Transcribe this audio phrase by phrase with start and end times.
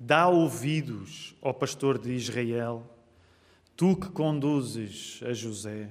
[0.00, 2.88] Dá ouvidos, ó pastor de Israel,
[3.74, 5.90] tu que conduzes a José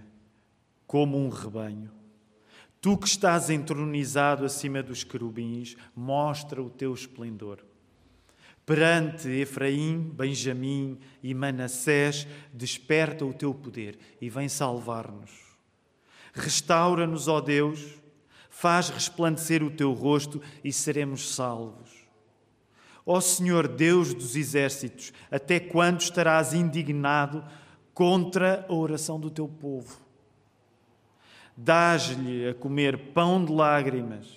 [0.86, 1.92] como um rebanho.
[2.80, 7.66] Tu que estás entronizado acima dos querubins, mostra o teu esplendor.
[8.66, 15.32] Perante Efraim, Benjamim e Manassés, desperta o teu poder e vem salvar-nos.
[16.34, 17.96] Restaura-nos, ó Deus,
[18.50, 21.97] faz resplandecer o teu rosto e seremos salvos.
[23.10, 27.42] Ó Senhor Deus dos exércitos, até quando estarás indignado
[27.94, 29.98] contra a oração do teu povo?
[31.56, 34.28] Dás-lhe a comer pão de lágrimas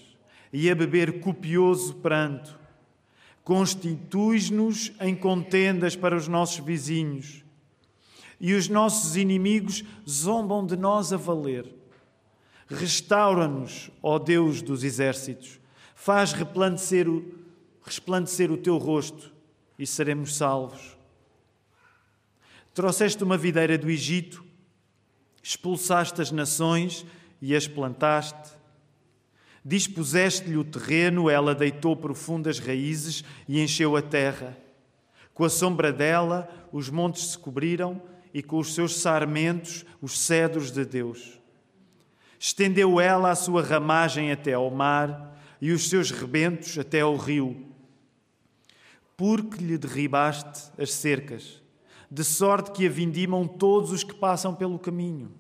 [0.52, 2.60] e a beber copioso pranto
[3.50, 7.44] constituis-nos em contendas para os nossos vizinhos,
[8.38, 11.66] e os nossos inimigos zombam de nós a valer.
[12.68, 15.58] Restaura-nos, ó Deus dos exércitos,
[15.96, 17.39] faz resplandecer o,
[17.90, 19.32] resplandecer o teu rosto
[19.78, 20.96] e seremos salvos.
[22.72, 24.44] Trouxeste uma videira do Egito,
[25.42, 27.04] expulsaste as nações
[27.42, 28.60] e as plantaste
[29.64, 34.56] Dispuseste-lhe o terreno, ela deitou profundas raízes e encheu a terra.
[35.34, 38.00] Com a sombra dela, os montes se cobriram
[38.32, 41.38] e com os seus sarmentos, os cedros de Deus.
[42.38, 47.69] Estendeu ela a sua ramagem até ao mar e os seus rebentos até ao rio.
[49.20, 51.60] Porque lhe derribaste as cercas,
[52.10, 55.30] de sorte que a vindimam todos os que passam pelo caminho.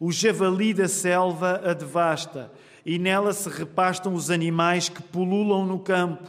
[0.00, 2.50] O javali da selva a devasta
[2.84, 6.28] e nela se repastam os animais que pululam no campo.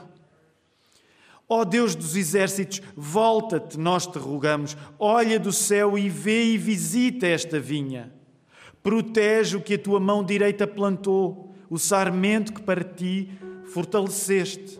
[1.50, 6.58] Ó oh Deus dos exércitos, volta-te, nós te rogamos, olha do céu e vê e
[6.60, 8.14] visita esta vinha.
[8.84, 13.32] Protege o que a tua mão direita plantou, o sarmento que para ti
[13.74, 14.79] fortaleceste.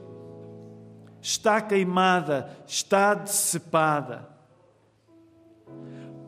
[1.22, 4.28] Está queimada, está decepada.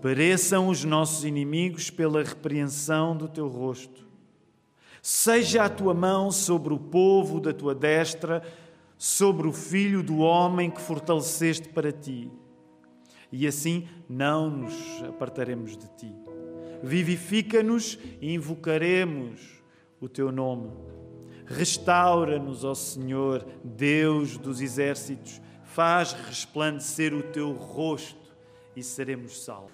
[0.02, 4.06] Pareçam os nossos inimigos pela repreensão do teu rosto.
[5.02, 8.44] Seja a tua mão sobre o povo da tua destra,
[8.98, 12.32] sobre o filho do homem que fortaleceste para ti.
[13.32, 16.14] E assim não nos apartaremos de ti.
[16.84, 19.62] Vivifica-nos e invocaremos
[20.00, 20.70] o teu nome.
[21.52, 25.42] Restaura-nos, ó Senhor, Deus dos exércitos.
[25.64, 28.36] Faz resplandecer o teu rosto
[28.76, 29.72] e seremos salvos.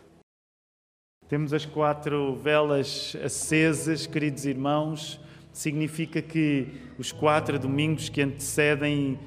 [1.27, 5.19] Temos as quatro velas acesas, queridos irmãos.
[5.51, 6.67] Significa que
[6.97, 9.19] os quatro domingos que antecedem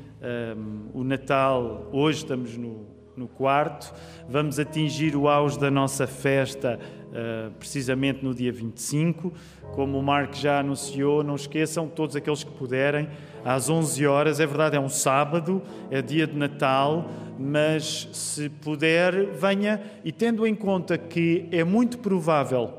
[0.56, 2.86] um, o Natal, hoje estamos no,
[3.20, 3.92] no quarto,
[4.26, 9.32] vamos atingir o auge da nossa festa uh, precisamente no dia 25.
[9.74, 13.08] Como o Marco já anunciou, não esqueçam, todos aqueles que puderem,
[13.44, 17.08] às 11 horas, é verdade, é um sábado, é dia de Natal
[17.42, 22.70] mas se puder, venha e tendo em conta que é muito provável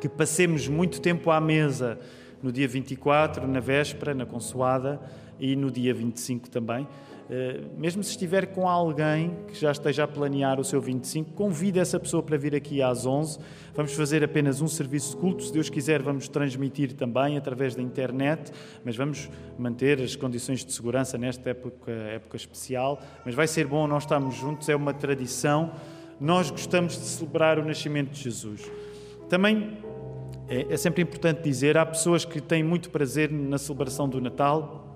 [0.00, 1.96] que passemos muito tempo à mesa
[2.42, 5.00] no dia 24, na véspera, na consoada
[5.38, 6.86] e no dia 25 também.
[7.30, 11.78] Eh, mesmo se estiver com alguém que já esteja a planear o seu 25, convide
[11.78, 13.38] essa pessoa para vir aqui às 11.
[13.74, 15.42] Vamos fazer apenas um serviço de culto.
[15.42, 18.50] Se Deus quiser, vamos transmitir também através da internet,
[18.82, 19.28] mas vamos
[19.58, 22.98] manter as condições de segurança nesta época, época especial.
[23.26, 25.72] Mas vai ser bom nós estarmos juntos, é uma tradição.
[26.18, 28.62] Nós gostamos de celebrar o nascimento de Jesus.
[29.28, 29.76] Também
[30.48, 34.87] é, é sempre importante dizer: há pessoas que têm muito prazer na celebração do Natal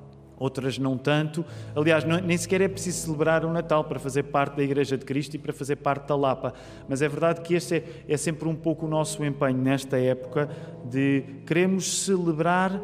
[0.43, 1.45] outras não tanto.
[1.75, 5.35] Aliás, nem sequer é preciso celebrar o Natal para fazer parte da Igreja de Cristo
[5.35, 6.53] e para fazer parte da Lapa.
[6.89, 10.49] Mas é verdade que este é, é sempre um pouco o nosso empenho nesta época
[10.85, 12.81] de queremos celebrar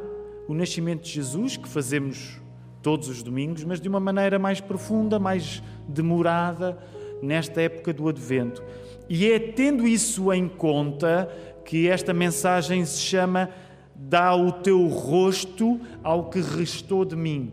[0.46, 2.40] o nascimento de Jesus, que fazemos
[2.80, 6.78] todos os domingos, mas de uma maneira mais profunda, mais demorada,
[7.20, 8.62] nesta época do Advento.
[9.08, 11.28] E é tendo isso em conta
[11.64, 13.50] que esta mensagem se chama
[13.98, 17.52] dá o teu rosto ao que restou de mim.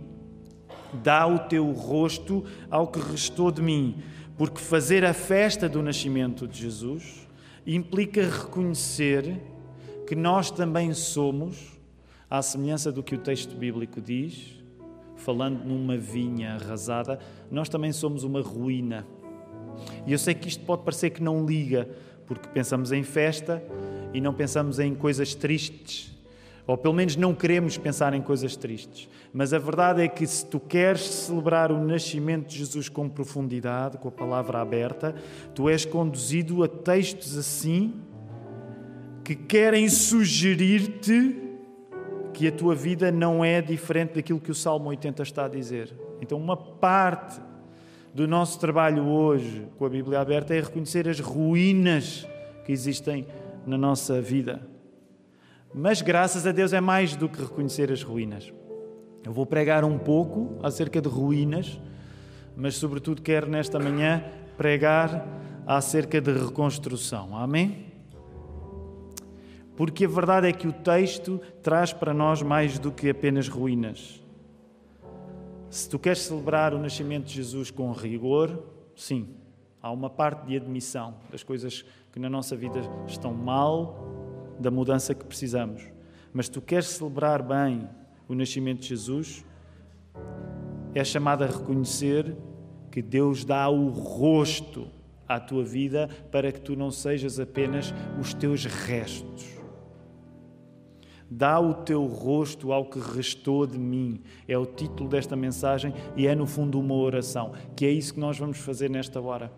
[1.04, 3.98] Dá o teu rosto ao que restou de mim.
[4.38, 7.28] Porque fazer a festa do nascimento de Jesus
[7.66, 9.42] implica reconhecer
[10.06, 11.74] que nós também somos,
[12.30, 14.54] à semelhança do que o texto bíblico diz,
[15.16, 17.20] falando numa vinha arrasada,
[17.50, 19.06] nós também somos uma ruína.
[20.06, 21.90] E eu sei que isto pode parecer que não liga,
[22.28, 23.64] porque pensamos em festa
[24.14, 26.15] e não pensamos em coisas tristes
[26.68, 29.08] ou pelo menos não queremos pensar em coisas tristes.
[29.32, 33.98] Mas a verdade é que se tu queres celebrar o nascimento de Jesus com profundidade,
[33.98, 35.14] com a palavra aberta,
[35.54, 37.94] tu és conduzido a textos assim
[39.24, 41.42] que querem sugerir-te
[42.34, 45.94] que a tua vida não é diferente daquilo que o Salmo 80 está a dizer.
[46.22, 47.40] Então, uma parte
[48.14, 52.28] do nosso trabalho hoje com a Bíblia aberta é reconhecer as ruínas
[52.66, 53.26] que existem
[53.66, 54.75] na nossa vida.
[55.78, 58.54] Mas graças a Deus é mais do que reconhecer as ruínas.
[59.26, 61.82] Eu vou pregar um pouco acerca de ruínas,
[62.56, 64.24] mas sobretudo quero nesta manhã
[64.56, 65.28] pregar
[65.68, 67.36] acerca de reconstrução.
[67.36, 67.88] Amém?
[69.76, 74.24] Porque a verdade é que o texto traz para nós mais do que apenas ruínas.
[75.70, 78.64] Se tu queres celebrar o nascimento de Jesus com rigor,
[78.96, 79.28] sim,
[79.82, 81.84] há uma parte de admissão das coisas
[82.14, 84.25] que na nossa vida estão mal,
[84.60, 85.84] da mudança que precisamos.
[86.34, 87.88] Mas tu queres celebrar bem
[88.28, 89.46] o nascimento de Jesus,
[90.94, 92.36] é chamado a reconhecer
[92.92, 94.88] que Deus dá o rosto
[95.28, 99.56] à tua vida para que tu não sejas apenas os teus restos.
[101.30, 104.22] Dá o teu rosto ao que restou de mim.
[104.48, 108.20] É o título desta mensagem e é, no fundo, uma oração, que é isso que
[108.20, 109.52] nós vamos fazer nesta hora.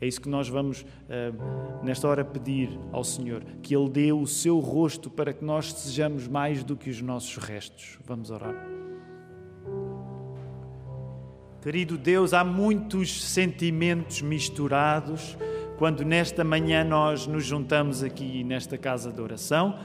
[0.00, 4.26] É isso que nós vamos, uh, nesta hora, pedir ao Senhor: que Ele dê o
[4.26, 7.98] seu rosto para que nós sejamos mais do que os nossos restos.
[8.04, 8.54] Vamos orar.
[11.62, 15.36] Querido Deus, há muitos sentimentos misturados
[15.76, 19.78] quando nesta manhã nós nos juntamos aqui nesta casa de oração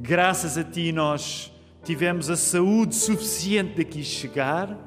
[0.00, 1.52] Graças a Ti nós
[1.82, 4.78] tivemos a saúde suficiente de aqui chegar.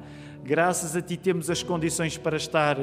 [0.42, 2.78] Graças a Ti temos as condições para estar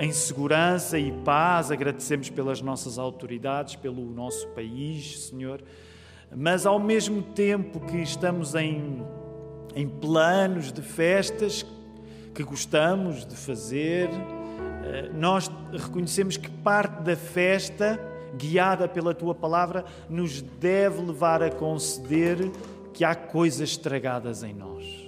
[0.00, 1.70] em segurança e paz.
[1.70, 5.62] Agradecemos pelas nossas autoridades, pelo nosso país, Senhor.
[6.34, 9.04] Mas ao mesmo tempo que estamos em,
[9.74, 11.64] em planos de festas
[12.34, 18.00] que gostamos de fazer, uh, nós reconhecemos que parte da festa
[18.36, 22.50] guiada pela tua palavra, nos deve levar a conceder
[22.92, 25.03] que há coisas estragadas em nós.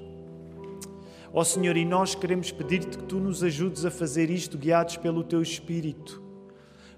[1.37, 4.97] Ó oh Senhor, e nós queremos pedir-te que tu nos ajudes a fazer isto guiados
[4.97, 6.23] pelo teu Espírito.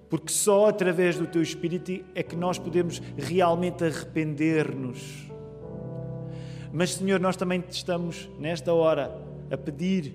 [0.09, 5.29] Porque só através do teu Espírito é que nós podemos realmente arrepender-nos.
[6.73, 9.11] Mas, Senhor, nós também te estamos, nesta hora,
[9.51, 10.15] a pedir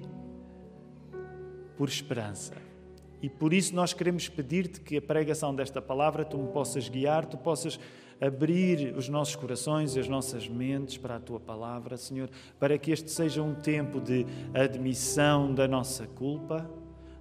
[1.75, 2.54] por esperança.
[3.22, 7.25] E por isso nós queremos pedir-te que a pregação desta palavra tu me possas guiar,
[7.25, 7.78] tu possas
[8.25, 12.92] abrir os nossos corações e as nossas mentes para a tua palavra, Senhor, para que
[12.92, 16.70] este seja um tempo de admissão da nossa culpa,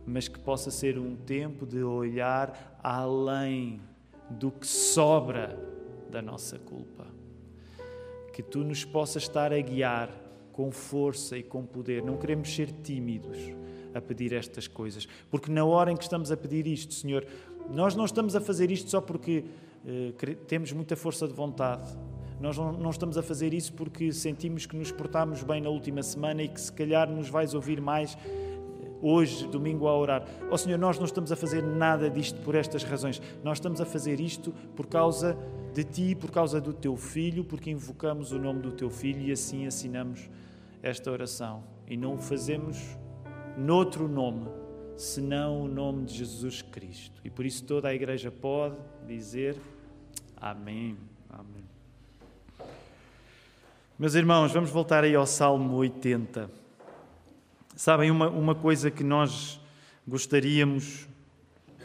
[0.07, 3.81] mas que possa ser um tempo de olhar além
[4.31, 5.59] do que sobra
[6.09, 7.07] da nossa culpa.
[8.33, 10.09] Que tu nos possas estar a guiar
[10.53, 12.03] com força e com poder.
[12.03, 13.39] Não queremos ser tímidos
[13.93, 15.09] a pedir estas coisas.
[15.31, 17.27] Porque na hora em que estamos a pedir isto, Senhor,
[17.71, 19.45] nós não estamos a fazer isto só porque
[20.47, 21.89] temos muita força de vontade.
[22.41, 26.03] Nós não, não, estamos a fazer isso porque sentimos que nos portámos bem na última
[26.03, 30.27] semana e que se calhar nos vais ouvir mais eh, hoje, domingo, a orar.
[30.51, 33.23] Ó oh, Senhor, nós não estamos a fazer nada disto por estas razões.
[33.45, 35.39] Nós estamos a fazer isto por causa
[35.73, 39.31] de Ti, por causa do Teu Filho, porque invocamos o nome do Teu Filho e
[39.31, 40.29] assim assinamos
[40.83, 41.63] esta oração.
[41.87, 42.99] E não o fazemos
[43.57, 44.49] noutro nome,
[44.97, 47.21] senão o nome de Jesus Cristo.
[47.25, 48.77] E por isso toda a igreja pode
[49.07, 49.57] dizer
[50.43, 50.99] Amém.
[51.31, 51.63] Amém.
[53.97, 56.51] Meus irmãos, vamos voltar aí ao Salmo 80.
[57.77, 59.61] Sabem, uma, uma coisa que nós
[60.05, 61.07] gostaríamos,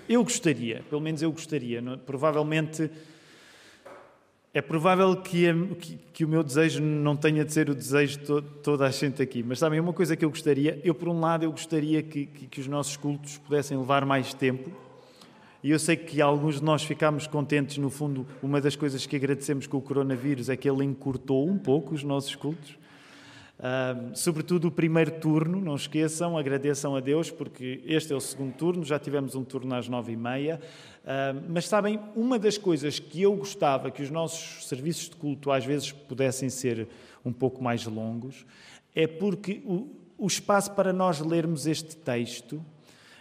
[0.09, 2.89] eu gostaria, pelo menos eu gostaria, provavelmente
[4.51, 8.25] é provável que, que, que, o meu desejo não tenha de ser o desejo de
[8.25, 11.19] to, toda a gente aqui, mas sabem, uma coisa que eu gostaria, eu por um
[11.19, 14.86] lado eu gostaria que, que, que os nossos cultos pudessem levar mais tempo,
[15.67, 19.17] e eu sei que alguns de nós ficámos contentes, no fundo, uma das coisas que
[19.17, 22.77] agradecemos com o coronavírus é que ele encurtou um pouco os nossos cultos,
[23.57, 28.53] Uh, sobretudo o primeiro turno, não esqueçam, agradeçam a Deus, porque este é o segundo
[28.53, 30.61] turno, já tivemos um turno às nove e meia.
[31.03, 35.49] Uh, mas sabem, uma das coisas que eu gostava que os nossos serviços de culto
[35.49, 36.87] às vezes pudessem ser
[37.25, 38.45] um pouco mais longos,
[38.93, 42.63] é porque o, o espaço para nós lermos este texto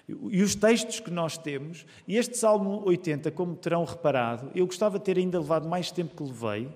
[0.08, 4.98] e os textos que nós temos, e este Salmo 80, como terão reparado, eu gostava
[4.98, 6.68] de ter ainda levado mais tempo que levei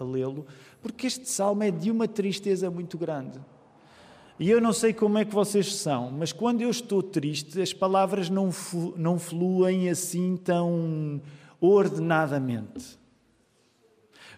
[0.00, 0.46] a lê-lo,
[0.80, 3.38] porque este salmo é de uma tristeza muito grande.
[4.38, 7.72] E eu não sei como é que vocês são, mas quando eu estou triste, as
[7.72, 8.50] palavras não,
[8.96, 11.20] não fluem assim tão
[11.60, 12.96] ordenadamente.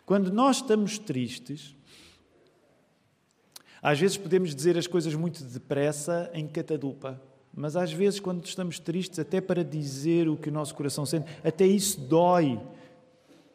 [0.07, 1.77] Quando nós estamos tristes,
[3.83, 7.21] às vezes podemos dizer as coisas muito depressa em catadupa,
[7.55, 11.31] mas às vezes, quando estamos tristes, até para dizer o que o nosso coração sente,
[11.45, 12.61] até isso dói.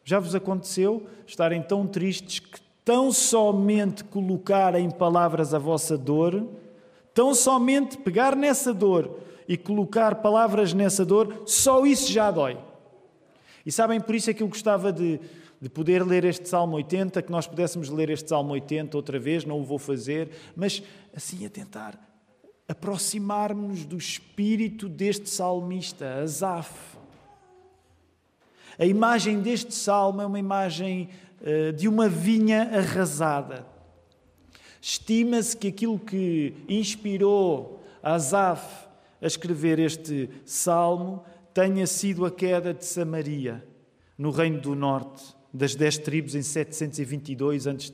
[0.04, 6.46] Já vos aconteceu estarem tão tristes que tão somente colocar em palavras a vossa dor,
[7.16, 12.58] Tão somente pegar nessa dor e colocar palavras nessa dor, só isso já dói.
[13.64, 15.18] E sabem, por isso é que eu gostava de,
[15.58, 19.46] de poder ler este Salmo 80, que nós pudéssemos ler este Salmo 80 outra vez,
[19.46, 20.82] não o vou fazer, mas
[21.16, 21.98] assim a tentar
[22.68, 26.96] aproximar-nos do espírito deste salmista, Asaf.
[28.78, 31.08] A imagem deste salmo é uma imagem
[31.40, 33.66] uh, de uma vinha arrasada.
[34.80, 38.86] Estima-se que aquilo que inspirou Asaf
[39.20, 43.66] a escrever este salmo tenha sido a queda de Samaria,
[44.18, 47.90] no Reino do Norte, das dez tribos em 722 a.C.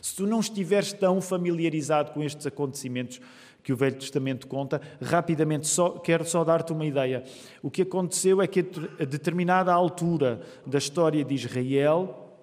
[0.00, 3.20] Se tu não estiveres tão familiarizado com estes acontecimentos
[3.62, 7.22] que o Velho Testamento conta, rapidamente só, quero só dar-te uma ideia.
[7.62, 8.60] O que aconteceu é que
[9.00, 12.36] a determinada altura da história de Israel,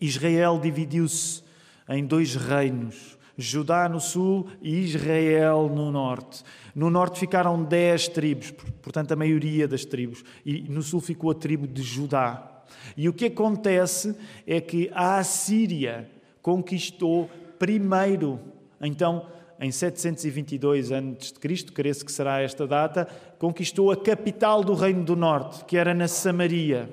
[0.00, 1.42] Israel dividiu-se
[1.88, 3.16] em dois reinos.
[3.36, 6.44] Judá no sul e Israel no norte.
[6.74, 11.34] No norte ficaram dez tribos, portanto, a maioria das tribos, e no sul ficou a
[11.34, 12.62] tribo de Judá.
[12.96, 14.16] E o que acontece
[14.46, 16.08] é que a Assíria
[16.40, 17.28] conquistou
[17.58, 18.40] primeiro,
[18.80, 19.26] então,
[19.60, 21.34] em 722 a.C.,
[21.72, 23.06] creio que será esta data,
[23.38, 26.90] conquistou a capital do Reino do Norte, que era na Samaria.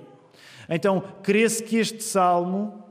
[0.70, 2.84] Então, crê-se que este salmo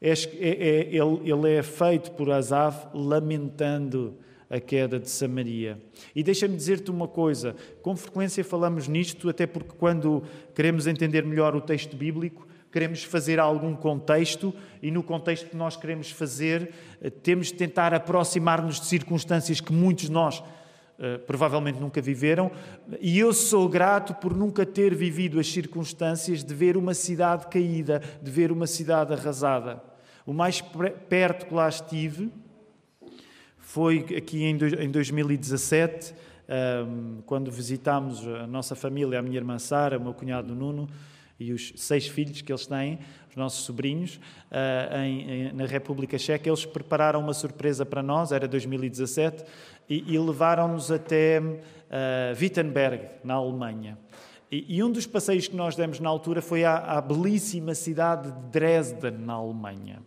[0.00, 4.16] é, é, é, ele, ele é feito por Asaf lamentando
[4.50, 5.78] a queda de Samaria.
[6.14, 10.22] E deixa-me dizer-te uma coisa: com frequência falamos nisto, até porque quando
[10.54, 15.76] queremos entender melhor o texto bíblico, queremos fazer algum contexto e no contexto que nós
[15.76, 21.78] queremos fazer, eh, temos de tentar aproximar-nos de circunstâncias que muitos de nós uh, provavelmente
[21.80, 22.50] nunca viveram.
[23.00, 28.02] E eu sou grato por nunca ter vivido as circunstâncias de ver uma cidade caída,
[28.22, 29.82] de ver uma cidade arrasada.
[30.26, 30.60] O mais
[31.08, 32.30] perto que lá estive
[33.56, 36.14] foi aqui em 2017,
[37.26, 40.88] quando visitámos a nossa família, a minha irmã Sara, o meu cunhado Nuno
[41.38, 42.98] e os seis filhos que eles têm,
[43.30, 44.90] os nossos sobrinhos, ah,
[45.54, 46.48] na República Checa.
[46.48, 49.44] Eles prepararam uma surpresa para nós, era 2017,
[49.88, 51.40] e levaram-nos até
[51.90, 53.96] ah, Wittenberg, na Alemanha.
[54.50, 58.40] E, um dos passeios que nós demos na altura foi à, à belíssima cidade de
[58.50, 60.02] Dresden, na Alemanha.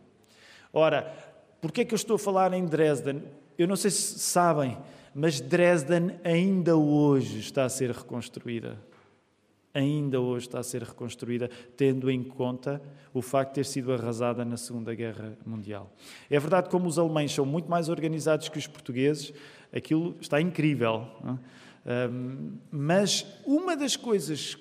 [0.73, 1.13] Ora,
[1.61, 3.21] porquê é que eu estou a falar em Dresden?
[3.55, 4.79] Eu não sei se sabem,
[5.13, 8.79] mas Dresden ainda hoje está a ser reconstruída.
[9.73, 12.81] Ainda hoje está a ser reconstruída, tendo em conta
[13.13, 15.91] o facto de ter sido arrasada na Segunda Guerra Mundial.
[16.29, 19.33] É verdade, como os alemães são muito mais organizados que os portugueses,
[19.73, 21.07] aquilo está incrível.
[21.83, 22.07] É?
[22.71, 24.55] mas uma das coisas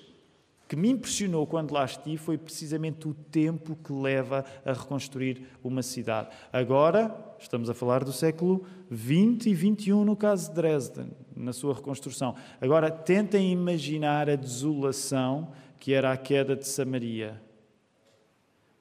[0.67, 5.83] que me impressionou quando lá estive foi precisamente o tempo que leva a reconstruir uma
[5.83, 6.29] cidade.
[6.51, 11.73] Agora, estamos a falar do século XX e XXI no caso de Dresden, na sua
[11.73, 12.35] reconstrução.
[12.59, 17.41] Agora, tentem imaginar a desolação que era a queda de Samaria.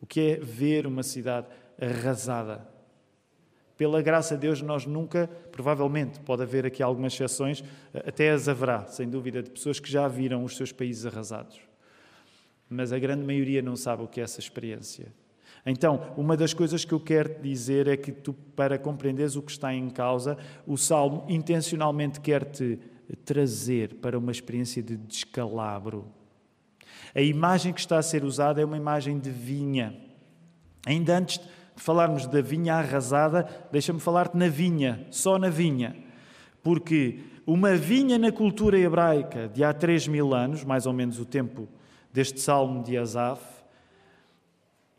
[0.01, 1.47] O que é ver uma cidade
[1.81, 2.69] arrasada?
[3.77, 7.65] Pela graça de Deus, nós nunca, provavelmente, pode haver aqui algumas exceções,
[7.95, 11.71] até as haverá, sem dúvida, de pessoas que já viram os seus países arrasados
[12.71, 15.13] mas a grande maioria não sabe o que é essa experiência.
[15.65, 19.53] Então, uma das coisas que eu quero dizer é que tu, para compreenderes o que
[19.53, 22.79] está em causa, o Salmo intencionalmente quer te
[23.25, 26.07] trazer para uma experiência de descalabro.
[27.15, 29.95] A imagem que está a ser usada é uma imagem de vinha.
[30.87, 35.97] Ainda antes de falarmos da vinha arrasada, deixa-me falar-te na vinha, só na vinha.
[36.63, 41.25] Porque uma vinha na cultura hebraica de há 3 mil anos, mais ou menos o
[41.25, 41.69] tempo
[42.13, 43.43] deste salmo de Asaf,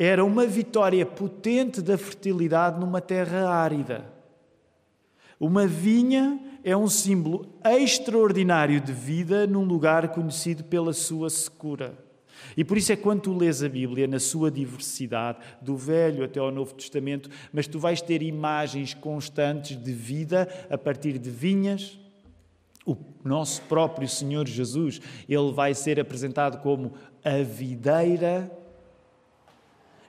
[0.03, 4.03] era uma vitória potente da fertilidade numa terra árida.
[5.39, 11.93] Uma vinha é um símbolo extraordinário de vida num lugar conhecido pela sua secura.
[12.57, 16.39] E por isso é quando tu lês a Bíblia, na sua diversidade, do Velho até
[16.39, 21.99] ao Novo Testamento, mas tu vais ter imagens constantes de vida a partir de vinhas,
[22.85, 26.93] o nosso próprio Senhor Jesus, ele vai ser apresentado como
[27.23, 28.51] a videira.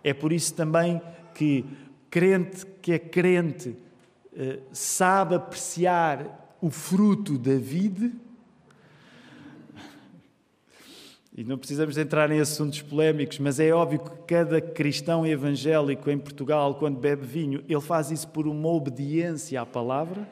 [0.02, 1.00] É por isso também
[1.34, 1.64] que
[2.10, 3.76] crente que é crente
[4.36, 8.12] eh, sabe apreciar o fruto da vide.
[11.34, 16.18] E não precisamos entrar em assuntos polémicos, mas é óbvio que cada cristão evangélico em
[16.18, 20.28] Portugal, quando bebe vinho, ele faz isso por uma obediência à palavra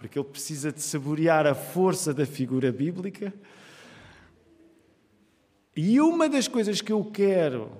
[0.00, 3.34] porque ele precisa de saborear a força da figura bíblica.
[5.76, 7.70] E uma das coisas que eu quero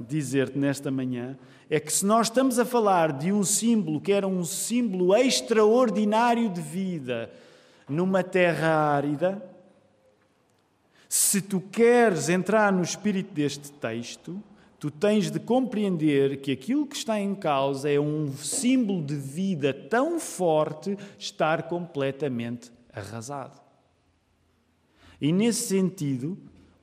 [0.00, 1.38] dizer-te nesta manhã
[1.70, 6.48] é que se nós estamos a falar de um símbolo que era um símbolo extraordinário
[6.48, 7.30] de vida
[7.88, 9.42] numa terra árida,
[11.08, 14.42] se tu queres entrar no espírito deste texto,
[14.78, 19.72] tu tens de compreender que aquilo que está em causa é um símbolo de vida
[19.72, 23.60] tão forte estar completamente arrasado.
[25.20, 26.38] E nesse sentido,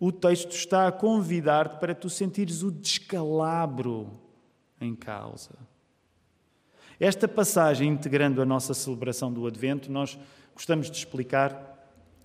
[0.07, 4.11] o texto está a convidar-te para tu sentires o descalabro
[4.79, 5.57] em causa.
[6.99, 10.15] Esta passagem, integrando a nossa celebração do Advento, nós
[10.53, 11.73] gostamos de explicar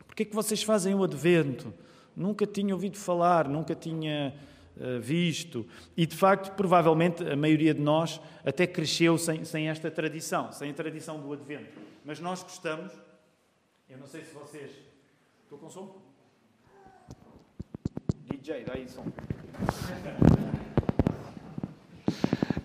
[0.07, 1.73] porque é que vocês fazem o Advento.
[2.15, 4.35] Nunca tinha ouvido falar, nunca tinha
[4.77, 5.67] uh, visto.
[5.97, 10.71] E, de facto, provavelmente a maioria de nós até cresceu sem, sem esta tradição, sem
[10.71, 11.81] a tradição do Advento.
[12.05, 12.93] Mas nós gostamos.
[13.89, 14.71] Eu não sei se vocês.
[15.45, 16.10] Estou com som?
[18.43, 19.05] DJ, dá aí som.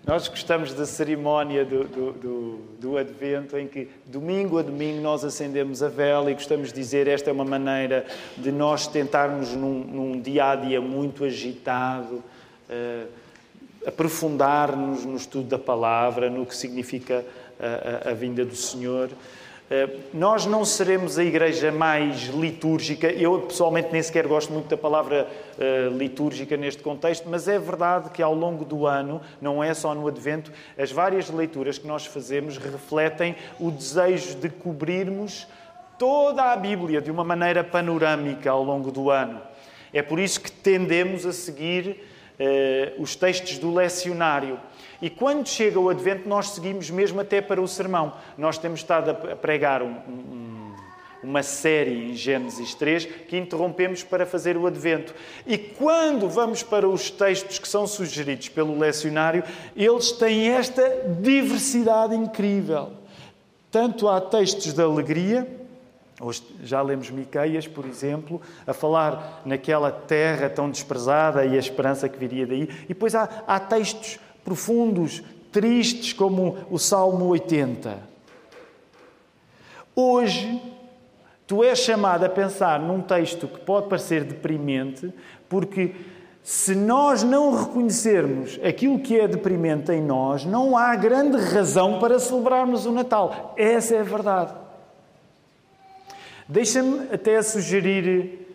[0.07, 5.25] Nós gostamos da cerimónia do, do, do, do, Advento, em que domingo a domingo nós
[5.25, 8.05] acendemos a vela e gostamos de dizer esta é uma maneira
[8.37, 12.23] de nós tentarmos num, num dia a dia muito agitado,
[12.69, 13.07] uh,
[13.85, 17.25] aprofundar-nos no estudo da palavra, no que significa
[17.59, 19.09] a, a, a vinda do Senhor.
[19.67, 23.07] Eh, nós não seremos a igreja mais litúrgica.
[23.07, 28.11] Eu, pessoalmente, nem sequer gosto muito da palavra uh, litúrgica neste contexto, mas é verdade
[28.11, 32.05] que ao longo do ano, não é só no Advento, as várias leituras que nós
[32.05, 35.47] fazemos refletem o desejo de cobrirmos
[35.97, 39.41] toda a Bíblia de uma maneira panorâmica ao longo do ano.
[39.91, 42.03] É por isso que tendemos a seguir
[42.39, 44.59] uh, os textos do lecionário.
[45.01, 48.13] E quando chega o Advento, nós seguimos mesmo até para o sermão.
[48.37, 50.75] Nós temos estado a pregar um, um,
[51.21, 55.13] uma série em Gênesis 3 que interrompemos para fazer o Advento.
[55.45, 59.43] E quando vamos para os textos que são sugeridos pelo lecionário,
[59.75, 62.93] eles têm esta diversidade incrível.
[63.69, 65.45] Tanto há textos de alegria,
[66.19, 72.07] Hoje já lemos Miqueias, por exemplo, a falar naquela terra tão desprezada e a esperança
[72.07, 72.69] que viria daí.
[72.85, 77.97] E depois há, há textos profundos, tristes, como o Salmo 80.
[79.93, 80.61] Hoje,
[81.45, 85.13] tu és chamado a pensar num texto que pode parecer deprimente,
[85.49, 85.95] porque
[86.41, 92.19] se nós não reconhecermos aquilo que é deprimente em nós, não há grande razão para
[92.19, 93.53] celebrarmos o Natal.
[93.57, 94.64] Essa é a verdade.
[96.47, 98.45] Deixa-me até sugerir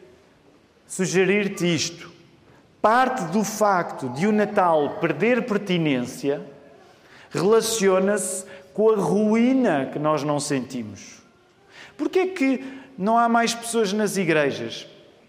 [0.86, 2.10] sugerir-te isto.
[2.82, 6.42] Parte do facto de o Natal perder pertinência
[7.30, 11.22] relaciona-se com a ruína que nós não sentimos.
[11.96, 12.64] Porquê é que
[12.98, 14.86] não há mais pessoas nas igrejas?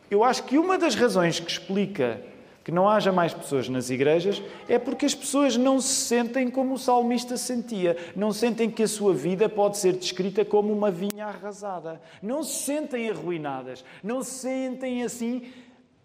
[0.10, 2.22] Eu acho que uma das razões que explica
[2.64, 6.76] que não haja mais pessoas nas igrejas é porque as pessoas não se sentem como
[6.76, 7.98] o salmista sentia.
[8.16, 12.00] Não sentem que a sua vida pode ser descrita como uma vinha arrasada.
[12.22, 13.84] Não se sentem arruinadas.
[14.04, 15.52] Não sentem assim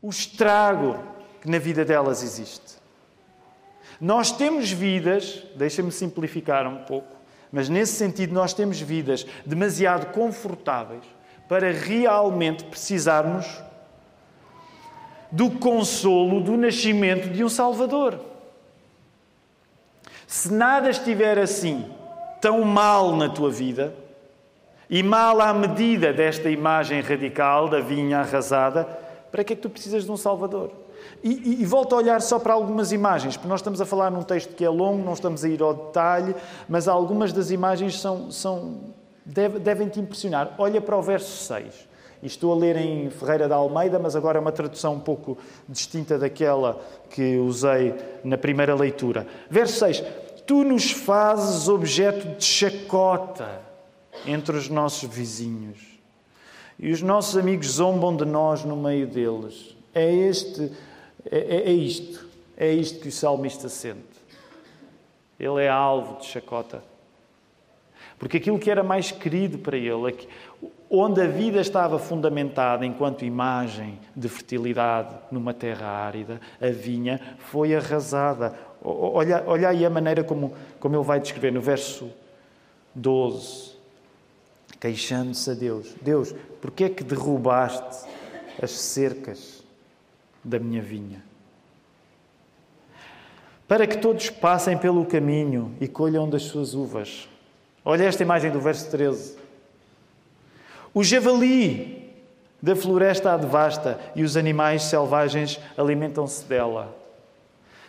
[0.00, 0.98] o estrago
[1.40, 2.76] que na vida delas existe.
[4.00, 7.16] Nós temos vidas, deixa-me simplificar um pouco,
[7.50, 11.04] mas nesse sentido nós temos vidas demasiado confortáveis
[11.48, 13.46] para realmente precisarmos
[15.36, 18.18] do consolo do nascimento de um Salvador.
[20.26, 21.84] Se nada estiver assim
[22.40, 23.94] tão mal na tua vida,
[24.88, 28.84] e mal à medida desta imagem radical da vinha arrasada,
[29.30, 30.70] para que é que tu precisas de um Salvador?
[31.22, 34.10] E, e, e volto a olhar só para algumas imagens, porque nós estamos a falar
[34.10, 36.34] num texto que é longo, não estamos a ir ao detalhe,
[36.66, 38.94] mas algumas das imagens são, são
[39.24, 40.54] deve, devem te impressionar.
[40.56, 41.95] Olha para o verso 6.
[42.26, 45.38] E estou a ler em Ferreira da Almeida, mas agora é uma tradução um pouco
[45.68, 49.24] distinta daquela que usei na primeira leitura.
[49.48, 50.02] Verso 6.
[50.44, 53.62] Tu nos fazes objeto de chacota
[54.26, 55.78] entre os nossos vizinhos.
[56.80, 59.76] E os nossos amigos zombam de nós no meio deles.
[59.94, 60.72] É este
[61.30, 62.26] é, é, é isto.
[62.56, 64.02] É isto que o salmista sente.
[65.38, 66.82] Ele é alvo de chacota.
[68.18, 70.12] Porque aquilo que era mais querido para ele,
[70.90, 77.74] onde a vida estava fundamentada enquanto imagem de fertilidade numa terra árida, a vinha foi
[77.74, 78.54] arrasada.
[78.82, 82.10] Olha, olha aí a maneira como, como ele vai descrever no verso
[82.94, 83.74] 12,
[84.80, 88.08] queixando-se a Deus: Deus, porquê é que derrubaste
[88.62, 89.62] as cercas
[90.42, 91.22] da minha vinha.
[93.66, 97.28] Para que todos passem pelo caminho e colham das suas uvas.
[97.84, 99.45] Olha esta imagem do verso 13.
[100.96, 102.10] O javali
[102.62, 106.96] da floresta a devasta e os animais selvagens alimentam-se dela.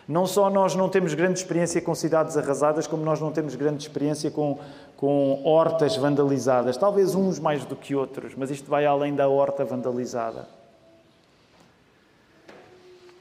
[0.06, 3.82] Não só nós não temos grande experiência com cidades arrasadas, como nós não temos grande
[3.82, 4.58] experiência com,
[4.94, 6.76] com hortas vandalizadas.
[6.76, 10.46] Talvez uns mais do que outros, mas isto vai além da horta vandalizada.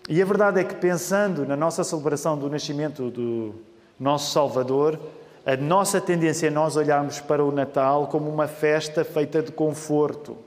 [0.09, 3.55] E a verdade é que, pensando na nossa celebração do nascimento do
[3.97, 4.99] nosso Salvador,
[5.47, 10.37] a nossa tendência é nós olharmos para o Natal como uma festa feita de conforto.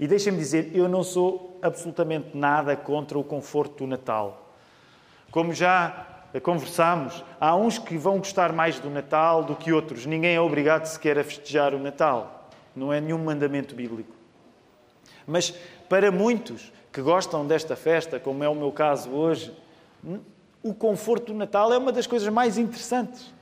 [0.00, 4.52] E deixem-me dizer, eu não sou absolutamente nada contra o conforto do Natal.
[5.30, 10.04] Como já conversámos, há uns que vão gostar mais do Natal do que outros.
[10.04, 12.48] Ninguém é obrigado sequer a festejar o Natal.
[12.74, 14.16] Não é nenhum mandamento bíblico.
[15.28, 15.54] Mas
[15.88, 19.56] para muitos que gostam desta festa, como é o meu caso hoje,
[20.60, 23.38] o conforto do Natal é uma das coisas mais interessantes.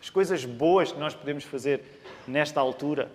[0.00, 1.82] As coisas boas que nós podemos fazer
[2.26, 3.10] nesta altura.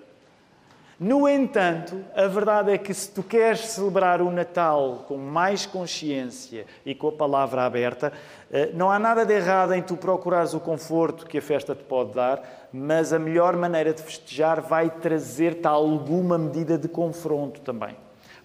[1.04, 6.68] No entanto, a verdade é que se tu queres celebrar o Natal com mais consciência
[6.86, 8.14] e com a palavra aberta,
[8.52, 11.82] eh, não há nada de errado em tu procurares o conforto que a festa te
[11.82, 17.96] pode dar, mas a melhor maneira de festejar vai trazer-te alguma medida de confronto também.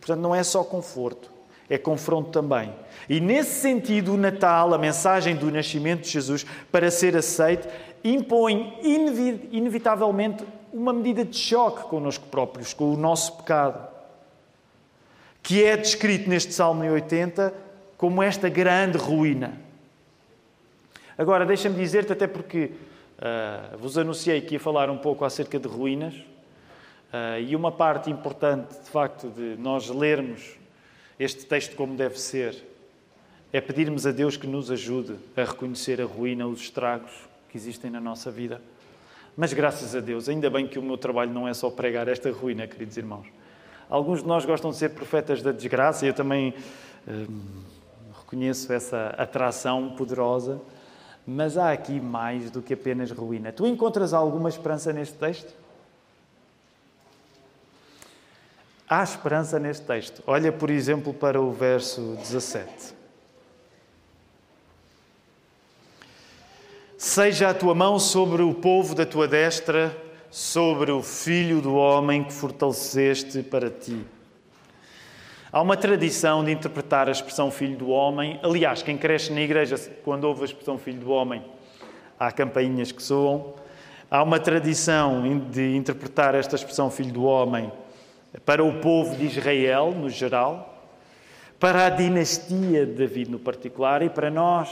[0.01, 1.31] Portanto, não é só conforto,
[1.69, 2.73] é confronto também.
[3.09, 7.69] E nesse sentido, o Natal, a mensagem do nascimento de Jesus, para ser aceite,
[8.05, 8.79] impõe
[9.53, 13.89] inevitavelmente uma medida de choque connosco próprios, com o nosso pecado,
[15.43, 17.53] que é descrito neste Salmo 80
[17.97, 19.59] como esta grande ruína.
[21.17, 22.73] Agora, deixa-me dizer-te, até porque
[23.19, 28.11] uh, vos anunciei que ia falar um pouco acerca de ruínas, uh, e uma parte
[28.11, 30.57] importante, de facto, de nós lermos
[31.19, 32.63] este texto como deve ser,
[33.51, 37.91] é pedirmos a Deus que nos ajude a reconhecer a ruína, os estragos que existem
[37.91, 38.61] na nossa vida.
[39.37, 42.31] Mas graças a Deus, ainda bem que o meu trabalho não é só pregar esta
[42.31, 43.27] ruína, queridos irmãos.
[43.89, 46.55] Alguns de nós gostam de ser profetas da desgraça e eu também
[47.07, 47.63] hum,
[48.19, 50.61] reconheço essa atração poderosa,
[51.27, 53.53] mas há aqui mais do que apenas ruína.
[53.53, 55.55] Tu encontras alguma esperança neste texto?
[58.89, 60.23] Há esperança neste texto.
[60.27, 62.96] Olha, por exemplo, para o verso 17.
[67.17, 69.97] Seja a tua mão sobre o povo da tua destra,
[70.31, 74.05] sobre o filho do homem que fortaleceste para ti.
[75.51, 78.39] Há uma tradição de interpretar a expressão filho do homem.
[78.43, 81.43] Aliás, quem cresce na igreja, quando ouve a expressão filho do homem,
[82.21, 83.55] há campainhas que soam.
[84.11, 87.73] Há uma tradição de interpretar esta expressão filho do homem
[88.45, 90.85] para o povo de Israel, no geral,
[91.59, 94.69] para a dinastia de David, no particular, e para nós,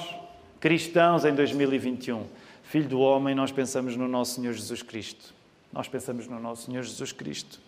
[0.64, 2.24] cristãos em 2021.
[2.62, 5.34] Filho do homem, nós pensamos no nosso Senhor Jesus Cristo.
[5.70, 7.60] Nós pensamos no nosso Senhor Jesus Cristo.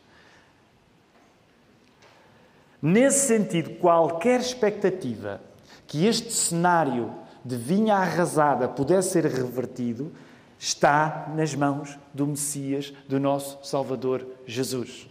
[2.81, 5.43] Nesse sentido, qualquer expectativa
[5.87, 10.11] que este cenário de vinha arrasada pudesse ser revertido
[10.59, 15.07] está nas mãos do Messias, do nosso Salvador Jesus.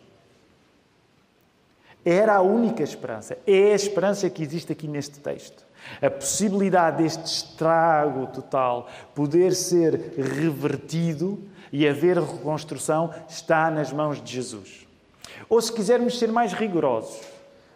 [2.03, 5.64] Era a única esperança, é a esperança que existe aqui neste texto.
[6.01, 11.39] A possibilidade deste estrago total poder ser revertido
[11.71, 14.87] e haver reconstrução está nas mãos de Jesus.
[15.49, 17.21] Ou se quisermos ser mais rigorosos,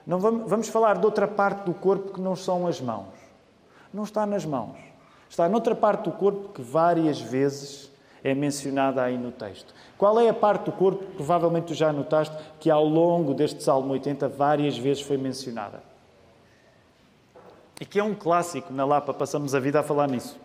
[0.05, 3.07] não vamos, vamos falar de outra parte do corpo que não são as mãos.
[3.93, 4.77] Não está nas mãos.
[5.29, 7.91] Está noutra parte do corpo que várias vezes
[8.23, 9.73] é mencionada aí no texto.
[9.97, 13.63] Qual é a parte do corpo que provavelmente tu já notaste que ao longo deste
[13.63, 15.88] Salmo 80 várias vezes foi mencionada?
[17.79, 20.37] E que é um clássico na Lapa, passamos a vida a falar nisso.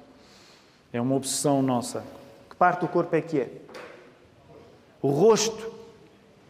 [0.93, 2.05] É uma obsessão nossa.
[2.49, 3.51] Que parte do corpo é que é?
[5.03, 5.73] O rosto.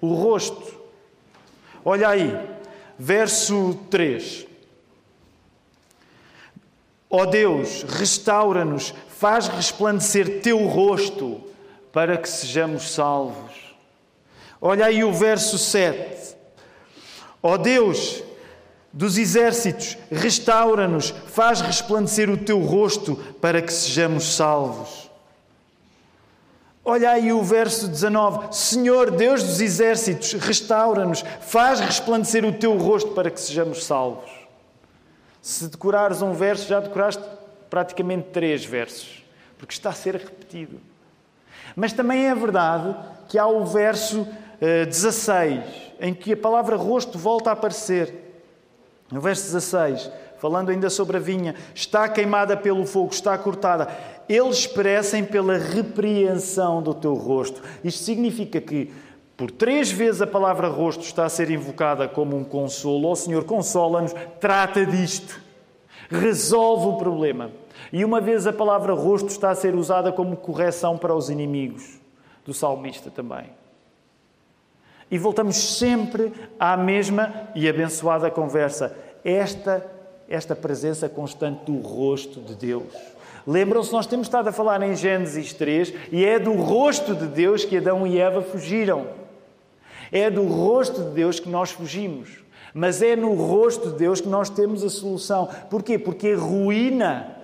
[0.00, 0.80] O rosto.
[1.82, 2.38] Olha aí,
[2.98, 4.46] verso 3.
[7.08, 11.40] Ó oh Deus, restaura-nos, faz resplandecer teu rosto
[11.92, 13.76] para que sejamos salvos.
[14.60, 16.36] Olha aí o verso 7.
[17.42, 18.22] Ó oh Deus,
[18.94, 25.10] dos exércitos, restaura-nos, faz resplandecer o teu rosto para que sejamos salvos.
[26.84, 33.10] Olha aí o verso 19: Senhor Deus dos exércitos, restaura-nos, faz resplandecer o teu rosto
[33.10, 34.30] para que sejamos salvos.
[35.42, 37.22] Se decorares um verso, já decoraste
[37.68, 39.24] praticamente três versos,
[39.58, 40.80] porque está a ser repetido.
[41.74, 42.94] Mas também é verdade
[43.28, 44.24] que há o verso
[44.60, 45.64] 16,
[45.98, 48.23] eh, em que a palavra rosto volta a aparecer.
[49.10, 53.88] No verso 16, falando ainda sobre a vinha, está queimada pelo fogo, está cortada.
[54.28, 57.62] Eles perecem pela repreensão do teu rosto.
[57.82, 58.92] Isto significa que,
[59.36, 63.08] por três vezes a palavra rosto está a ser invocada como um consolo.
[63.08, 65.40] Ó oh, Senhor, consola-nos, trata disto.
[66.10, 67.50] resolve o problema.
[67.92, 72.00] E uma vez a palavra rosto está a ser usada como correção para os inimigos
[72.44, 73.44] do salmista também.
[75.14, 78.96] E voltamos sempre à mesma e abençoada conversa.
[79.24, 79.86] Esta,
[80.28, 82.92] esta presença constante do rosto de Deus.
[83.46, 87.64] Lembram-se, nós temos estado a falar em Gênesis 3 e é do rosto de Deus
[87.64, 89.06] que Adão e Eva fugiram.
[90.10, 92.42] É do rosto de Deus que nós fugimos.
[92.74, 95.48] Mas é no rosto de Deus que nós temos a solução.
[95.70, 95.96] Porquê?
[95.96, 97.36] Porque a ruína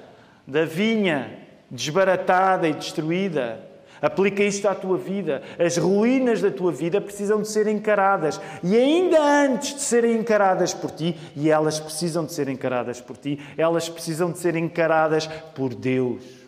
[0.44, 1.38] da vinha
[1.70, 3.69] desbaratada e destruída
[4.00, 5.42] Aplica isto à tua vida.
[5.58, 8.40] As ruínas da tua vida precisam de ser encaradas.
[8.62, 13.16] E ainda antes de serem encaradas por ti, e elas precisam de ser encaradas por
[13.16, 16.40] ti, elas precisam de ser encaradas por Deus.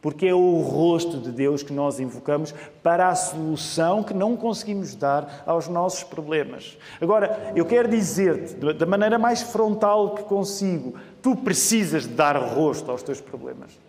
[0.00, 4.94] Porque é o rosto de Deus que nós invocamos para a solução que não conseguimos
[4.94, 6.78] dar aos nossos problemas.
[7.00, 12.90] Agora, eu quero dizer-te, da maneira mais frontal que consigo, tu precisas de dar rosto
[12.92, 13.87] aos teus problemas.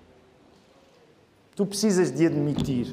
[1.59, 2.87] Tu precisas de admitir.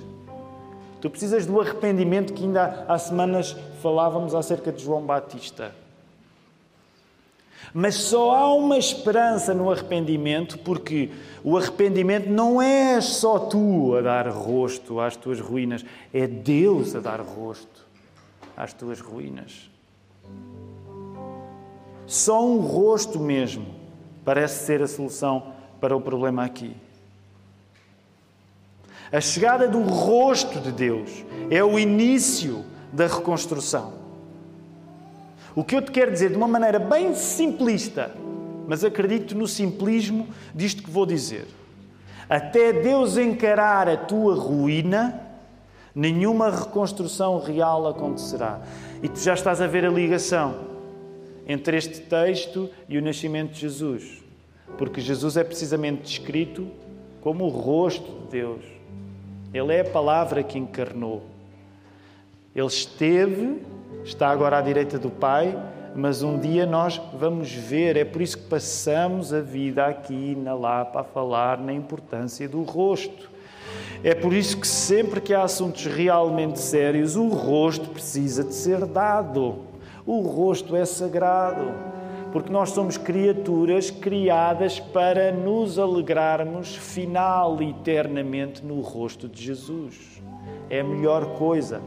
[1.00, 5.70] Tu precisas do arrependimento que ainda há semanas falávamos acerca de João Batista.
[7.72, 11.12] Mas só há uma esperança no arrependimento, porque
[11.44, 16.98] o arrependimento não és só tu a dar rosto às tuas ruínas, é Deus a
[16.98, 17.86] dar rosto
[18.56, 19.70] às tuas ruínas.
[22.04, 23.66] Só um rosto mesmo
[24.24, 26.74] parece ser a solução para o problema aqui.
[29.12, 33.94] A chegada do rosto de Deus é o início da reconstrução.
[35.54, 38.10] O que eu te quero dizer de uma maneira bem simplista,
[38.66, 41.46] mas acredito no simplismo disto que vou dizer.
[42.28, 45.20] Até Deus encarar a tua ruína,
[45.94, 48.60] nenhuma reconstrução real acontecerá.
[49.02, 50.66] E tu já estás a ver a ligação
[51.46, 54.24] entre este texto e o nascimento de Jesus.
[54.76, 56.68] Porque Jesus é precisamente descrito
[57.20, 58.75] como o rosto de Deus.
[59.56, 61.22] Ele é a palavra que encarnou.
[62.54, 63.62] Ele esteve,
[64.04, 65.56] está agora à direita do Pai,
[65.94, 67.96] mas um dia nós vamos ver.
[67.96, 72.62] É por isso que passamos a vida aqui na Lapa a falar na importância do
[72.62, 73.30] rosto.
[74.04, 78.84] É por isso que sempre que há assuntos realmente sérios, o rosto precisa de ser
[78.84, 79.64] dado.
[80.04, 81.95] O rosto é sagrado
[82.32, 90.22] porque nós somos criaturas criadas para nos alegrarmos final e eternamente no rosto de Jesus.
[90.68, 91.80] É a melhor coisa.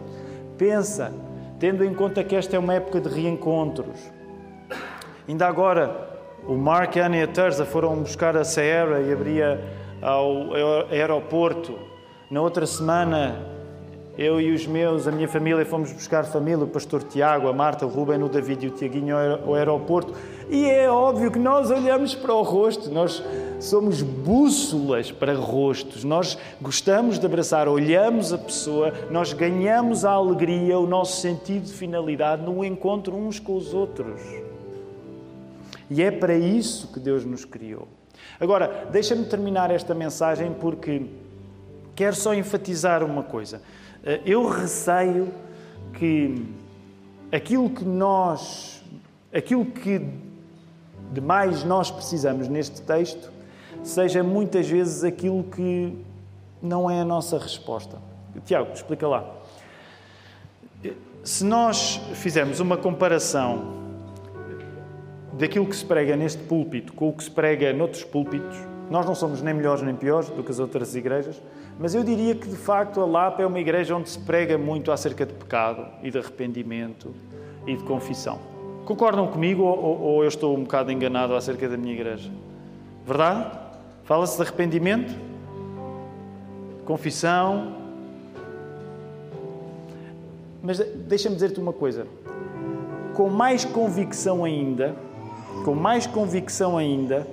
[0.58, 1.14] Pensa,
[1.60, 4.12] tendo em conta que esta é uma época de reencontros.
[5.28, 6.10] Ainda agora,
[6.48, 9.62] o Mark, Anne e a Terza foram buscar a Sierra e abria
[10.02, 10.54] ao
[10.90, 11.78] aeroporto.
[12.32, 13.36] Na outra semana,
[14.20, 17.86] eu e os meus, a minha família, fomos buscar família, o pastor Tiago, a Marta,
[17.86, 20.14] o Ruben, o David e o Tiaguinho ao aeroporto.
[20.50, 23.24] E é óbvio que nós olhamos para o rosto, nós
[23.62, 30.78] somos bússolas para rostos, nós gostamos de abraçar, olhamos a pessoa, nós ganhamos a alegria,
[30.78, 34.20] o nosso sentido de finalidade no encontro uns com os outros.
[35.90, 37.88] E é para isso que Deus nos criou.
[38.38, 41.04] Agora, deixa-me terminar esta mensagem porque
[41.96, 43.62] quero só enfatizar uma coisa.
[44.04, 45.34] Eh, eu receio
[45.94, 46.46] que
[47.32, 48.84] aquilo que nós,
[49.34, 50.02] aquilo que
[51.12, 53.32] de mais nós precisamos neste texto,
[53.84, 55.98] seja muitas vezes aquilo que
[56.62, 57.98] não é a nossa resposta.
[58.46, 59.26] Tiago, explica lá.
[61.24, 63.80] Se nós fizermos uma comparação
[65.34, 68.58] daquilo que se prega neste púlpito com o que se prega noutros púlpitos,
[68.90, 71.42] nós não somos nem melhores nem piores do que as outras igrejas,
[71.78, 74.92] mas eu diria que de facto a Lapa é uma igreja onde se prega muito
[74.92, 77.14] acerca de pecado e de arrependimento
[77.68, 78.40] e de confissão.
[78.86, 82.32] Concordam comigo ou, ou eu estou um bocado enganado acerca da minha igreja?
[83.06, 83.52] Verdade?
[84.04, 85.16] Fala-se de arrependimento,
[86.86, 87.76] confissão.
[90.64, 92.08] Mas deixa-me dizer-te uma coisa.
[93.14, 94.96] Com mais convicção ainda,
[95.64, 97.28] com mais convicção ainda,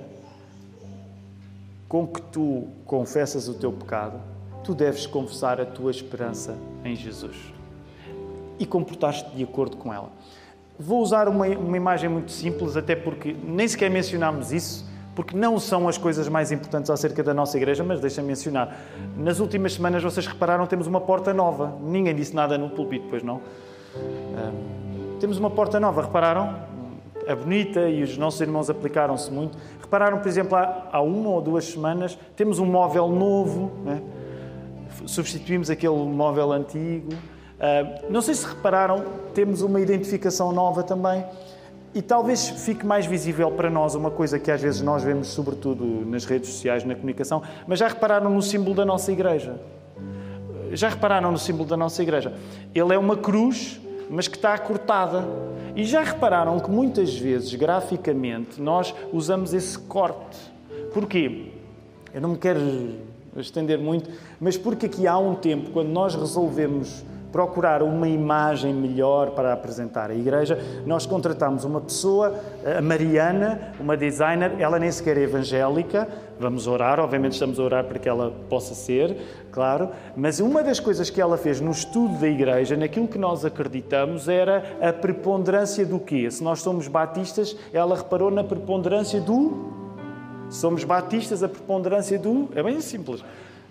[1.87, 4.19] com que tu confessas o teu pecado,
[4.63, 7.35] tu deves confessar a tua esperança em Jesus
[8.59, 10.09] e comportar-te de acordo com ela.
[10.79, 15.59] Vou usar uma, uma imagem muito simples, até porque nem sequer mencionámos isso, porque não
[15.59, 18.77] são as coisas mais importantes acerca da nossa igreja, mas deixa-me mencionar.
[19.17, 21.75] Nas últimas semanas, vocês repararam, temos uma porta nova.
[21.81, 23.41] Ninguém disse nada no púlpito, pois não?
[25.19, 26.55] temos uma porta nova, repararam?
[27.27, 29.57] A bonita e os nossos irmãos aplicaram-se muito.
[29.81, 33.71] Repararam, por exemplo, há, há uma ou duas semanas, temos um móvel novo.
[33.83, 34.01] Né?
[35.05, 37.13] substituímos aquele móvel antigo.
[37.13, 41.25] Uh, não sei se repararam, temos uma identificação nova também.
[41.93, 45.83] E talvez fique mais visível para nós uma coisa que às vezes nós vemos, sobretudo
[46.05, 49.59] nas redes sociais, na comunicação, mas já repararam no símbolo da nossa igreja?
[50.73, 52.33] Já repararam no símbolo da nossa igreja?
[52.75, 55.25] Ele é uma cruz, mas que está cortada.
[55.75, 60.37] E já repararam que muitas vezes, graficamente, nós usamos esse corte.
[60.93, 61.51] Porquê?
[62.13, 62.59] Eu não me quero
[63.35, 69.31] estender muito, mas porque aqui há um tempo, quando nós resolvemos procurar uma imagem melhor
[69.31, 72.33] para apresentar a igreja, nós contratamos uma pessoa,
[72.77, 76.07] a Mariana, uma designer, ela nem sequer é evangélica,
[76.39, 79.17] vamos orar, obviamente estamos a orar para que ela possa ser,
[79.51, 83.43] claro, mas uma das coisas que ela fez no estudo da igreja, naquilo que nós
[83.43, 86.29] acreditamos, era a preponderância do quê?
[86.29, 89.75] Se nós somos batistas, ela reparou na preponderância do
[90.49, 92.47] somos batistas, a preponderância do.
[92.55, 93.23] É bem simples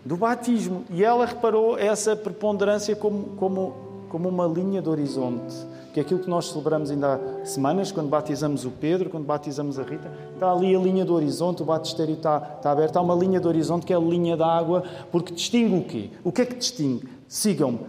[0.07, 0.85] do batismo.
[0.89, 3.77] E ela reparou essa preponderância como, como,
[4.09, 5.55] como uma linha de horizonte.
[5.97, 9.79] Que é aquilo que nós celebramos ainda há semanas, quando batizamos o Pedro, quando batizamos
[9.79, 13.15] a Rita, está ali a linha do horizonte, o batistério está, está aberto, há uma
[13.15, 16.11] linha do horizonte que é a linha da água, porque distingue o quê?
[16.23, 17.09] O que é que distingue?
[17.27, 17.81] Sigam-me.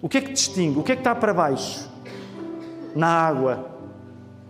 [0.00, 0.78] O que é que distingue?
[0.78, 1.90] O que é que está para baixo?
[2.94, 3.66] Na água.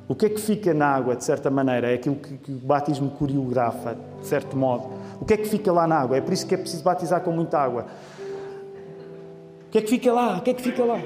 [0.07, 1.91] O que é que fica na água, de certa maneira?
[1.91, 4.87] É aquilo que, que o batismo coreografa, de certo modo.
[5.19, 6.19] O que é que fica lá na água?
[6.19, 7.87] É por isso que é preciso batizar com muita água.
[9.67, 10.37] O que é que fica lá?
[10.37, 11.01] O que é que fica lá?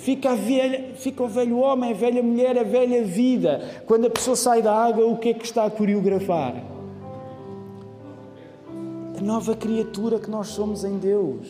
[0.00, 3.60] Fica, velha, fica o velho homem, a velha mulher, a velha vida.
[3.86, 6.54] Quando a pessoa sai da água, o que é que está a coreografar?
[9.18, 11.46] A nova criatura que nós somos em Deus.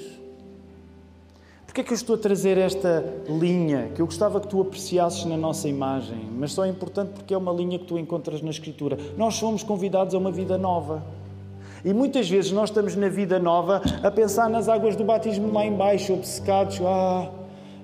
[1.64, 5.24] Porquê é que eu estou a trazer esta linha que eu gostava que tu apreciasses
[5.26, 8.50] na nossa imagem, mas só é importante porque é uma linha que tu encontras na
[8.50, 8.98] Escritura?
[9.16, 11.04] Nós somos convidados a uma vida nova.
[11.84, 15.64] E muitas vezes nós estamos na vida nova a pensar nas águas do batismo lá
[15.64, 16.80] embaixo, obcecados.
[16.84, 17.30] Ah,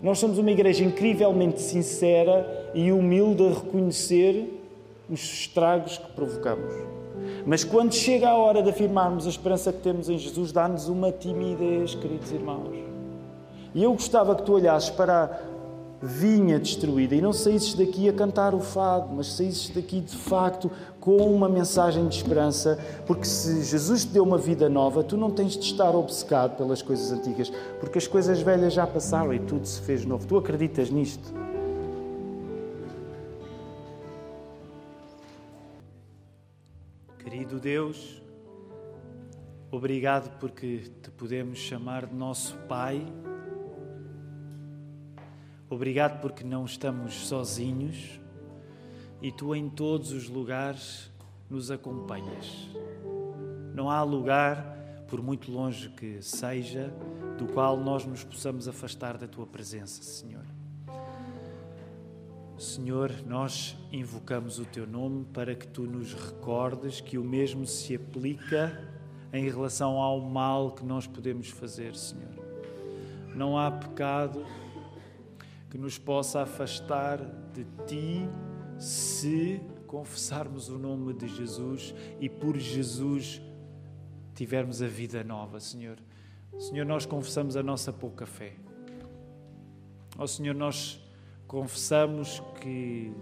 [0.06, 4.62] nós somos uma igreja incrivelmente sincera e humilde a reconhecer
[5.10, 6.72] os estragos que provocamos.
[7.44, 11.10] Mas quando chega a hora de afirmarmos a esperança que temos em Jesus, dá-nos uma
[11.10, 12.76] timidez, queridos irmãos.
[13.74, 15.40] E eu gostava que tu olhasses para
[16.00, 20.70] vinha destruída e não saísses daqui a cantar o fado, mas saísses daqui de facto
[21.00, 25.30] com uma mensagem de esperança, porque se Jesus te deu uma vida nova, tu não
[25.30, 29.66] tens de estar obcecado pelas coisas antigas, porque as coisas velhas já passaram e tudo
[29.66, 30.26] se fez novo.
[30.26, 31.32] Tu acreditas nisto?
[37.18, 38.22] Querido Deus,
[39.70, 43.06] obrigado porque te podemos chamar de nosso Pai
[45.68, 48.20] Obrigado porque não estamos sozinhos
[49.20, 51.10] e tu em todos os lugares
[51.50, 52.70] nos acompanhas.
[53.74, 56.94] Não há lugar, por muito longe que seja,
[57.36, 60.44] do qual nós nos possamos afastar da tua presença, Senhor.
[62.56, 67.96] Senhor, nós invocamos o teu nome para que tu nos recordes que o mesmo se
[67.96, 68.88] aplica
[69.32, 72.30] em relação ao mal que nós podemos fazer, Senhor.
[73.34, 74.46] Não há pecado
[75.70, 77.18] que nos possa afastar
[77.52, 78.28] de Ti
[78.78, 83.40] se confessarmos o nome de Jesus e por Jesus
[84.34, 85.96] tivermos a vida nova, Senhor.
[86.58, 88.54] Senhor, nós confessamos a nossa pouca fé.
[90.18, 91.00] Ó oh, Senhor, nós
[91.46, 93.12] confessamos que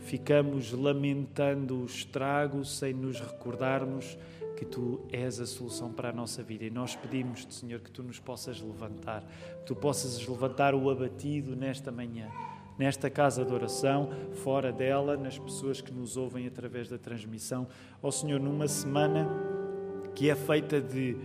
[0.00, 4.16] ficamos lamentando o estrago sem nos recordarmos
[4.58, 6.64] que tu és a solução para a nossa vida.
[6.64, 9.22] E nós pedimos-te, Senhor, que tu nos possas levantar,
[9.60, 12.28] que tu possas levantar o abatido nesta manhã,
[12.76, 14.10] nesta casa de oração,
[14.42, 17.68] fora dela, nas pessoas que nos ouvem através da transmissão.
[18.02, 19.28] Ó Senhor, numa semana
[20.12, 21.16] que é feita de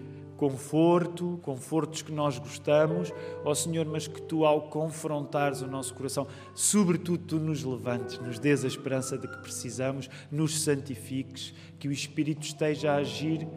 [0.44, 3.14] conforto, confortos que nós gostamos,
[3.46, 8.40] ó Senhor, mas que tu, ao confrontares o nosso coração, sobretudo tu nos levantes, nos
[8.40, 13.48] dês a esperança de que precisamos, nos santifiques, que o Espírito esteja a agir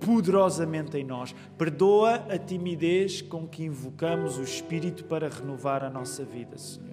[0.00, 1.32] poderosamente em nós.
[1.56, 6.91] Perdoa a timidez com que invocamos o Espírito para renovar a nossa vida, Senhor.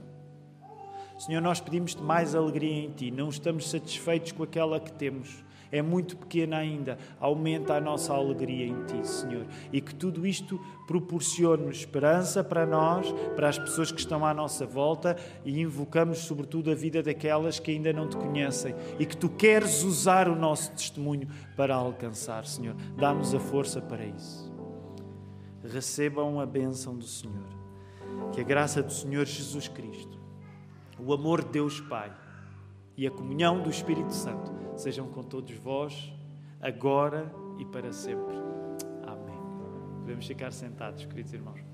[1.19, 5.82] Senhor, nós pedimos-te mais alegria em Ti, não estamos satisfeitos com aquela que temos é
[5.82, 6.97] muito pequena ainda.
[7.19, 9.46] Aumenta a nossa alegria em Ti, Senhor.
[9.71, 14.65] E que tudo isto proporcione esperança para nós, para as pessoas que estão à nossa
[14.65, 15.15] volta
[15.46, 19.83] e invocamos, sobretudo, a vida daquelas que ainda não Te conhecem e que Tu queres
[19.83, 22.75] usar o nosso testemunho para alcançar, Senhor.
[22.98, 24.52] Dá-nos a força para isso.
[25.63, 27.60] Recebam a bênção do Senhor.
[28.31, 30.19] Que a graça do Senhor Jesus Cristo,
[31.06, 32.12] o amor de Deus Pai
[32.97, 36.13] e a comunhão do Espírito Santo sejam com todos vós,
[36.60, 38.35] agora e para sempre.
[39.06, 39.39] Amém.
[40.02, 41.69] Podemos ficar sentados, queridos irmãos.